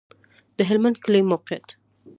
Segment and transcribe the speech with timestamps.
[0.57, 1.67] د هلمند کلی موقعیت